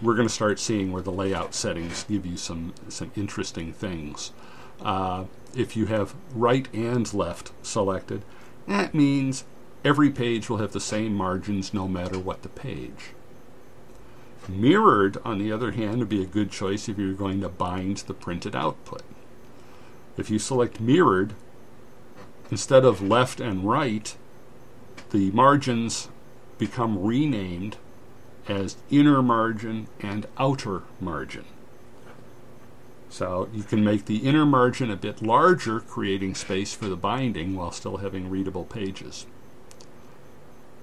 we're 0.00 0.16
going 0.16 0.26
to 0.26 0.34
start 0.34 0.58
seeing 0.58 0.90
where 0.90 1.02
the 1.02 1.12
layout 1.12 1.54
settings 1.54 2.04
give 2.04 2.26
you 2.26 2.36
some, 2.36 2.74
some 2.88 3.12
interesting 3.14 3.72
things. 3.72 4.32
Uh, 4.80 5.24
if 5.54 5.76
you 5.76 5.86
have 5.86 6.14
right 6.34 6.72
and 6.74 7.12
left 7.14 7.52
selected, 7.62 8.24
that 8.66 8.94
means 8.94 9.44
every 9.84 10.10
page 10.10 10.48
will 10.48 10.56
have 10.58 10.72
the 10.72 10.80
same 10.80 11.14
margins 11.14 11.72
no 11.72 11.86
matter 11.86 12.18
what 12.18 12.42
the 12.42 12.48
page. 12.48 13.12
Mirrored, 14.48 15.18
on 15.24 15.38
the 15.38 15.52
other 15.52 15.70
hand, 15.70 16.00
would 16.00 16.08
be 16.08 16.22
a 16.22 16.26
good 16.26 16.50
choice 16.50 16.88
if 16.88 16.98
you're 16.98 17.12
going 17.12 17.40
to 17.40 17.48
bind 17.48 17.98
the 17.98 18.14
printed 18.14 18.56
output. 18.56 19.02
If 20.16 20.30
you 20.30 20.40
select 20.40 20.80
mirrored, 20.80 21.34
instead 22.50 22.84
of 22.84 23.00
left 23.00 23.40
and 23.40 23.68
right, 23.68 24.16
the 25.12 25.30
margins 25.30 26.08
become 26.58 27.02
renamed 27.02 27.76
as 28.48 28.76
inner 28.90 29.22
margin 29.22 29.86
and 30.00 30.26
outer 30.38 30.82
margin. 31.00 31.44
So 33.08 33.48
you 33.52 33.62
can 33.62 33.84
make 33.84 34.06
the 34.06 34.18
inner 34.18 34.46
margin 34.46 34.90
a 34.90 34.96
bit 34.96 35.22
larger, 35.22 35.80
creating 35.80 36.34
space 36.34 36.72
for 36.72 36.86
the 36.86 36.96
binding 36.96 37.54
while 37.54 37.70
still 37.70 37.98
having 37.98 38.30
readable 38.30 38.64
pages. 38.64 39.26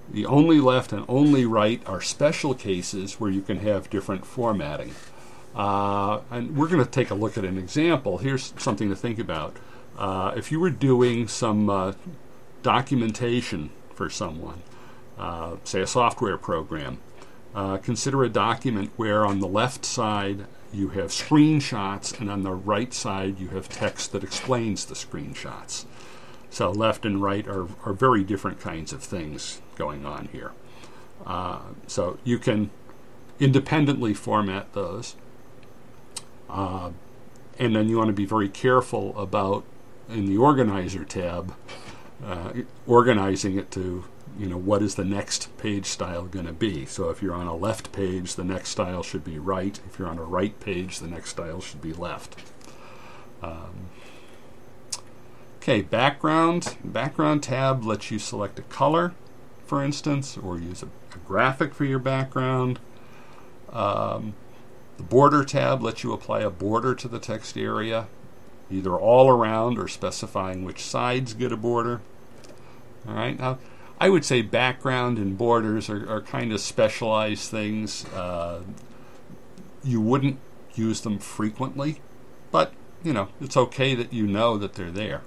The 0.08 0.26
only 0.26 0.60
left 0.60 0.92
and 0.92 1.04
only 1.08 1.44
right 1.44 1.82
are 1.86 2.00
special 2.00 2.54
cases 2.54 3.18
where 3.18 3.30
you 3.30 3.42
can 3.42 3.58
have 3.58 3.90
different 3.90 4.24
formatting. 4.24 4.94
Uh, 5.56 6.20
and 6.30 6.56
we're 6.56 6.68
going 6.68 6.84
to 6.84 6.90
take 6.90 7.10
a 7.10 7.14
look 7.14 7.36
at 7.36 7.44
an 7.44 7.58
example. 7.58 8.18
Here's 8.18 8.54
something 8.56 8.88
to 8.88 8.96
think 8.96 9.18
about. 9.18 9.56
Uh, 9.98 10.32
if 10.36 10.52
you 10.52 10.60
were 10.60 10.70
doing 10.70 11.26
some 11.26 11.68
uh, 11.68 11.92
documentation 12.62 13.70
for 13.94 14.10
someone, 14.10 14.62
uh, 15.18 15.56
say 15.64 15.80
a 15.80 15.86
software 15.86 16.38
program, 16.38 16.98
uh, 17.54 17.78
consider 17.78 18.22
a 18.22 18.28
document 18.28 18.90
where 18.96 19.26
on 19.26 19.40
the 19.40 19.48
left 19.48 19.84
side 19.84 20.46
you 20.72 20.90
have 20.90 21.10
screenshots 21.10 22.18
and 22.20 22.30
on 22.30 22.42
the 22.42 22.52
right 22.52 22.94
side 22.94 23.38
you 23.38 23.48
have 23.48 23.68
text 23.68 24.12
that 24.12 24.22
explains 24.22 24.84
the 24.84 24.94
screenshots. 24.94 25.84
So 26.48 26.70
left 26.70 27.04
and 27.04 27.22
right 27.22 27.46
are, 27.46 27.66
are 27.84 27.92
very 27.92 28.24
different 28.24 28.60
kinds 28.60 28.92
of 28.92 29.02
things 29.02 29.60
going 29.76 30.04
on 30.04 30.28
here. 30.32 30.52
Uh, 31.26 31.60
so 31.86 32.18
you 32.24 32.38
can 32.38 32.70
independently 33.38 34.14
format 34.14 34.72
those. 34.72 35.16
Uh, 36.48 36.90
and 37.58 37.76
then 37.76 37.88
you 37.88 37.98
want 37.98 38.08
to 38.08 38.14
be 38.14 38.24
very 38.24 38.48
careful 38.48 39.16
about 39.18 39.64
in 40.08 40.26
the 40.26 40.36
organizer 40.36 41.04
tab 41.04 41.54
uh, 42.24 42.52
organizing 42.86 43.58
it 43.58 43.70
to 43.72 44.04
you 44.38 44.46
know 44.46 44.56
what 44.56 44.82
is 44.82 44.94
the 44.94 45.04
next 45.04 45.56
page 45.58 45.86
style 45.86 46.24
going 46.24 46.46
to 46.46 46.52
be. 46.52 46.86
So 46.86 47.10
if 47.10 47.22
you're 47.22 47.34
on 47.34 47.46
a 47.46 47.56
left 47.56 47.92
page 47.92 48.34
the 48.34 48.44
next 48.44 48.70
style 48.70 49.02
should 49.02 49.24
be 49.24 49.38
right. 49.38 49.78
If 49.86 49.98
you're 49.98 50.08
on 50.08 50.18
a 50.18 50.24
right 50.24 50.58
page 50.60 50.98
the 50.98 51.08
next 51.08 51.30
style 51.30 51.60
should 51.60 51.82
be 51.82 51.92
left. 51.92 52.36
Um, 53.42 53.88
okay 55.58 55.82
background 55.82 56.76
background 56.84 57.42
tab 57.42 57.84
lets 57.84 58.10
you 58.10 58.18
select 58.18 58.58
a 58.58 58.62
color 58.62 59.14
for 59.66 59.82
instance 59.82 60.36
or 60.36 60.58
use 60.58 60.82
a, 60.82 60.86
a 60.86 61.18
graphic 61.26 61.74
for 61.74 61.84
your 61.84 61.98
background. 61.98 62.80
Um, 63.72 64.34
the 64.96 65.02
border 65.04 65.44
tab 65.44 65.82
lets 65.82 66.04
you 66.04 66.12
apply 66.12 66.40
a 66.40 66.50
border 66.50 66.94
to 66.94 67.08
the 67.08 67.18
text 67.18 67.56
area 67.56 68.08
either 68.70 68.94
all 68.96 69.28
around 69.28 69.78
or 69.78 69.88
specifying 69.88 70.64
which 70.64 70.82
sides 70.82 71.34
get 71.34 71.52
a 71.52 71.56
border 71.56 72.00
all 73.06 73.14
right 73.14 73.38
now 73.38 73.58
I 74.00 74.08
would 74.08 74.24
say 74.24 74.40
background 74.40 75.18
and 75.18 75.36
borders 75.36 75.90
are, 75.90 76.08
are 76.10 76.22
kind 76.22 76.52
of 76.52 76.60
specialized 76.60 77.50
things. 77.50 78.06
Uh, 78.06 78.62
you 79.84 80.00
wouldn't 80.00 80.38
use 80.74 81.02
them 81.02 81.18
frequently, 81.18 82.00
but 82.50 82.72
you 83.04 83.12
know 83.12 83.28
it's 83.42 83.58
okay 83.58 83.94
that 83.94 84.12
you 84.12 84.26
know 84.26 84.56
that 84.56 84.72
they're 84.72 84.90
there. 84.90 85.20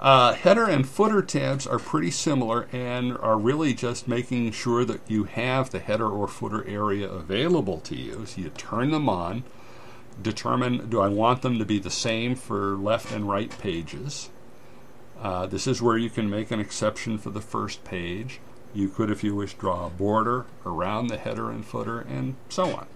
Uh, 0.00 0.34
header 0.34 0.64
and 0.64 0.88
footer 0.88 1.22
tabs 1.22 1.66
are 1.66 1.78
pretty 1.78 2.10
similar 2.10 2.68
and 2.72 3.16
are 3.18 3.38
really 3.38 3.72
just 3.72 4.08
making 4.08 4.50
sure 4.50 4.84
that 4.84 5.00
you 5.06 5.24
have 5.24 5.70
the 5.70 5.78
header 5.78 6.08
or 6.08 6.26
footer 6.26 6.66
area 6.66 7.08
available 7.08 7.78
to 7.78 7.96
you. 7.96 8.26
So 8.26 8.40
you 8.40 8.50
turn 8.50 8.90
them 8.90 9.08
on, 9.08 9.44
determine 10.22 10.88
do 10.88 11.00
I 11.00 11.08
want 11.08 11.42
them 11.42 11.58
to 11.58 11.64
be 11.64 11.78
the 11.78 11.90
same 11.90 12.34
for 12.34 12.76
left 12.76 13.12
and 13.12 13.28
right 13.28 13.50
pages. 13.58 14.30
Uh, 15.20 15.46
this 15.46 15.66
is 15.66 15.80
where 15.80 15.96
you 15.96 16.10
can 16.10 16.28
make 16.28 16.50
an 16.50 16.60
exception 16.60 17.18
for 17.18 17.30
the 17.30 17.40
first 17.40 17.84
page. 17.84 18.40
You 18.74 18.88
could, 18.88 19.10
if 19.10 19.22
you 19.22 19.34
wish, 19.34 19.54
draw 19.54 19.86
a 19.86 19.90
border 19.90 20.46
around 20.66 21.06
the 21.06 21.16
header 21.16 21.50
and 21.50 21.64
footer, 21.64 22.00
and 22.00 22.34
so 22.48 22.74
on. 22.74 22.86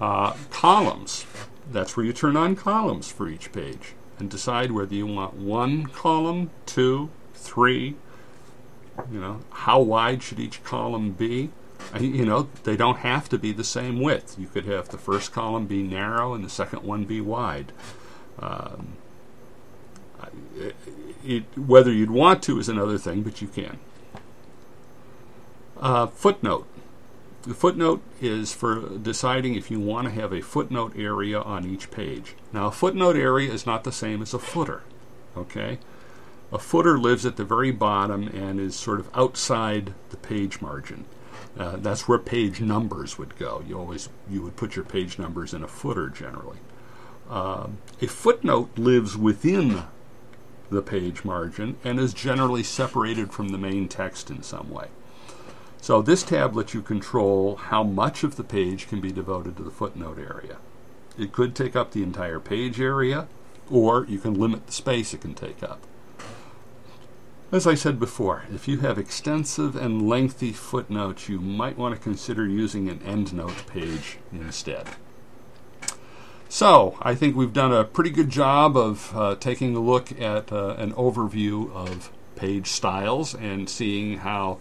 Uh, 0.00 0.34
columns. 0.50 1.26
That's 1.70 1.96
where 1.96 2.04
you 2.04 2.12
turn 2.12 2.36
on 2.36 2.56
columns 2.56 3.12
for 3.12 3.28
each 3.28 3.52
page 3.52 3.94
and 4.18 4.30
decide 4.30 4.72
whether 4.72 4.94
you 4.94 5.06
want 5.06 5.34
one 5.34 5.86
column, 5.86 6.50
two, 6.66 7.10
three. 7.34 7.96
You 9.10 9.20
know, 9.20 9.40
how 9.50 9.80
wide 9.80 10.22
should 10.22 10.40
each 10.40 10.64
column 10.64 11.12
be? 11.12 11.50
You 11.98 12.24
know, 12.24 12.48
they 12.64 12.76
don't 12.76 12.98
have 12.98 13.28
to 13.30 13.38
be 13.38 13.52
the 13.52 13.64
same 13.64 14.00
width. 14.00 14.38
You 14.38 14.46
could 14.46 14.64
have 14.66 14.88
the 14.88 14.98
first 14.98 15.32
column 15.32 15.66
be 15.66 15.82
narrow 15.82 16.34
and 16.34 16.44
the 16.44 16.50
second 16.50 16.82
one 16.82 17.04
be 17.04 17.20
wide. 17.20 17.72
Um, 18.38 18.96
it, 21.24 21.44
whether 21.56 21.92
you'd 21.92 22.10
want 22.10 22.42
to 22.44 22.58
is 22.58 22.68
another 22.68 22.98
thing, 22.98 23.22
but 23.22 23.42
you 23.42 23.48
can. 23.48 23.78
Uh, 25.80 26.06
footnote. 26.06 26.66
The 27.42 27.54
footnote 27.54 28.02
is 28.20 28.52
for 28.52 28.98
deciding 28.98 29.56
if 29.56 29.70
you 29.70 29.80
want 29.80 30.06
to 30.06 30.14
have 30.14 30.32
a 30.32 30.40
footnote 30.40 30.92
area 30.96 31.40
on 31.40 31.66
each 31.66 31.90
page. 31.90 32.34
Now, 32.52 32.68
a 32.68 32.72
footnote 32.72 33.16
area 33.16 33.52
is 33.52 33.66
not 33.66 33.82
the 33.82 33.90
same 33.92 34.22
as 34.22 34.32
a 34.32 34.38
footer. 34.38 34.82
Okay? 35.36 35.78
A 36.52 36.58
footer 36.58 36.98
lives 36.98 37.26
at 37.26 37.36
the 37.36 37.44
very 37.44 37.72
bottom 37.72 38.28
and 38.28 38.60
is 38.60 38.76
sort 38.76 39.00
of 39.00 39.10
outside 39.14 39.94
the 40.10 40.16
page 40.16 40.60
margin. 40.60 41.04
Uh, 41.58 41.76
that's 41.76 42.08
where 42.08 42.18
page 42.18 42.60
numbers 42.60 43.18
would 43.18 43.36
go. 43.36 43.62
You 43.66 43.78
always 43.78 44.08
you 44.30 44.42
would 44.42 44.56
put 44.56 44.74
your 44.74 44.84
page 44.84 45.18
numbers 45.18 45.52
in 45.52 45.62
a 45.62 45.68
footer 45.68 46.08
generally. 46.08 46.58
Uh, 47.28 47.68
a 48.00 48.06
footnote 48.06 48.76
lives 48.76 49.16
within 49.16 49.84
the 50.70 50.82
page 50.82 51.24
margin 51.24 51.76
and 51.84 52.00
is 52.00 52.14
generally 52.14 52.62
separated 52.62 53.32
from 53.32 53.48
the 53.48 53.58
main 53.58 53.88
text 53.88 54.30
in 54.30 54.42
some 54.42 54.70
way. 54.70 54.88
So 55.80 56.00
this 56.00 56.22
tab 56.22 56.56
lets 56.56 56.74
you 56.74 56.80
control 56.80 57.56
how 57.56 57.82
much 57.82 58.22
of 58.24 58.36
the 58.36 58.44
page 58.44 58.88
can 58.88 59.00
be 59.00 59.12
devoted 59.12 59.56
to 59.56 59.62
the 59.62 59.70
footnote 59.70 60.18
area. 60.18 60.58
It 61.18 61.32
could 61.32 61.54
take 61.54 61.76
up 61.76 61.90
the 61.90 62.02
entire 62.02 62.40
page 62.40 62.80
area, 62.80 63.28
or 63.70 64.06
you 64.06 64.18
can 64.18 64.34
limit 64.34 64.66
the 64.66 64.72
space 64.72 65.12
it 65.12 65.20
can 65.20 65.34
take 65.34 65.62
up. 65.62 65.86
As 67.52 67.66
I 67.66 67.74
said 67.74 68.00
before, 68.00 68.44
if 68.50 68.66
you 68.66 68.78
have 68.78 68.96
extensive 68.96 69.76
and 69.76 70.08
lengthy 70.08 70.52
footnotes, 70.52 71.28
you 71.28 71.38
might 71.38 71.76
want 71.76 71.94
to 71.94 72.00
consider 72.00 72.46
using 72.46 72.88
an 72.88 73.00
endnote 73.00 73.66
page 73.66 74.16
instead. 74.32 74.88
So, 76.48 76.96
I 77.02 77.14
think 77.14 77.36
we've 77.36 77.52
done 77.52 77.70
a 77.70 77.84
pretty 77.84 78.08
good 78.08 78.30
job 78.30 78.74
of 78.74 79.14
uh, 79.14 79.34
taking 79.34 79.76
a 79.76 79.80
look 79.80 80.18
at 80.18 80.50
uh, 80.50 80.76
an 80.78 80.94
overview 80.94 81.70
of 81.74 82.10
page 82.36 82.68
styles 82.68 83.34
and 83.34 83.68
seeing 83.68 84.20
how 84.20 84.58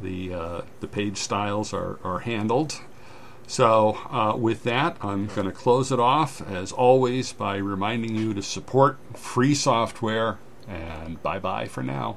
the, 0.00 0.34
uh, 0.34 0.60
the 0.80 0.88
page 0.88 1.18
styles 1.18 1.72
are, 1.72 2.00
are 2.02 2.18
handled. 2.18 2.80
So, 3.46 3.98
uh, 4.10 4.34
with 4.36 4.64
that, 4.64 4.96
I'm 5.00 5.28
going 5.28 5.46
to 5.46 5.52
close 5.52 5.92
it 5.92 6.00
off, 6.00 6.42
as 6.50 6.72
always, 6.72 7.32
by 7.32 7.58
reminding 7.58 8.16
you 8.16 8.34
to 8.34 8.42
support 8.42 8.98
free 9.16 9.54
software, 9.54 10.40
and 10.66 11.22
bye 11.22 11.38
bye 11.38 11.68
for 11.68 11.84
now. 11.84 12.16